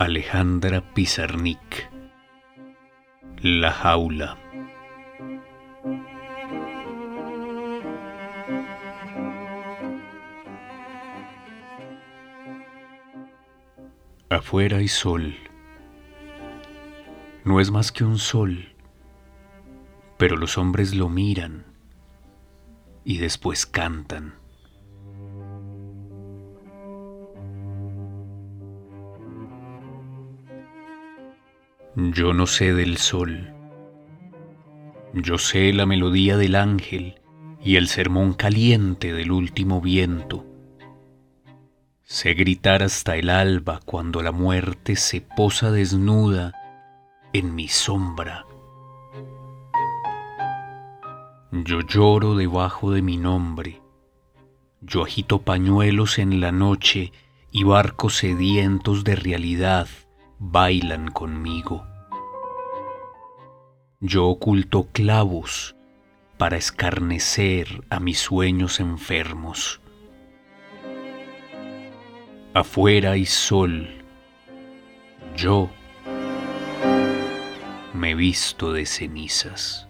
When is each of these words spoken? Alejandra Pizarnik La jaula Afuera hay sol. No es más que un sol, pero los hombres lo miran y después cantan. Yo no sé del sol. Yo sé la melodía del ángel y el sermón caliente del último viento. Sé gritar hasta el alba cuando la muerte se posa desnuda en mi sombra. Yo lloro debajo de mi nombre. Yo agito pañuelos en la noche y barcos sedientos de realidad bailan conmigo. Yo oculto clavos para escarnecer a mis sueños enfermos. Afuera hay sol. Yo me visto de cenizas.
Alejandra 0.00 0.80
Pizarnik 0.94 1.90
La 3.42 3.72
jaula 3.72 4.38
Afuera 14.30 14.76
hay 14.76 14.86
sol. 14.86 15.34
No 17.44 17.58
es 17.58 17.72
más 17.72 17.90
que 17.90 18.04
un 18.04 18.18
sol, 18.18 18.68
pero 20.16 20.36
los 20.36 20.58
hombres 20.58 20.94
lo 20.94 21.08
miran 21.08 21.66
y 23.04 23.18
después 23.18 23.66
cantan. 23.66 24.34
Yo 32.00 32.32
no 32.32 32.46
sé 32.46 32.74
del 32.74 32.96
sol. 32.96 33.52
Yo 35.14 35.36
sé 35.36 35.72
la 35.72 35.84
melodía 35.84 36.36
del 36.36 36.54
ángel 36.54 37.20
y 37.60 37.74
el 37.74 37.88
sermón 37.88 38.34
caliente 38.34 39.12
del 39.12 39.32
último 39.32 39.80
viento. 39.80 40.46
Sé 42.04 42.34
gritar 42.34 42.84
hasta 42.84 43.16
el 43.16 43.28
alba 43.28 43.80
cuando 43.84 44.22
la 44.22 44.30
muerte 44.30 44.94
se 44.94 45.22
posa 45.22 45.72
desnuda 45.72 46.52
en 47.32 47.56
mi 47.56 47.66
sombra. 47.66 48.46
Yo 51.50 51.80
lloro 51.80 52.36
debajo 52.36 52.92
de 52.92 53.02
mi 53.02 53.16
nombre. 53.16 53.82
Yo 54.82 55.02
agito 55.02 55.42
pañuelos 55.42 56.20
en 56.20 56.40
la 56.40 56.52
noche 56.52 57.12
y 57.50 57.64
barcos 57.64 58.18
sedientos 58.18 59.02
de 59.02 59.16
realidad 59.16 59.88
bailan 60.38 61.08
conmigo. 61.08 61.84
Yo 64.00 64.26
oculto 64.26 64.88
clavos 64.92 65.74
para 66.36 66.56
escarnecer 66.56 67.84
a 67.90 67.98
mis 67.98 68.20
sueños 68.20 68.78
enfermos. 68.78 69.80
Afuera 72.54 73.12
hay 73.12 73.26
sol. 73.26 73.88
Yo 75.36 75.68
me 77.92 78.14
visto 78.14 78.72
de 78.72 78.86
cenizas. 78.86 79.87